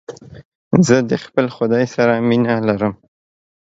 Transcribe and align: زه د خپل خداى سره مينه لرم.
زه 0.87 0.95
د 1.09 1.11
خپل 1.23 1.45
خداى 1.55 1.85
سره 1.95 2.13
مينه 2.27 2.55
لرم. 2.67 2.93